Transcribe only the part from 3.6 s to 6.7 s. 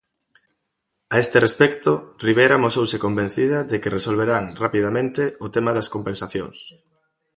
de que resolverán "rapidamente" o tema das compensacións.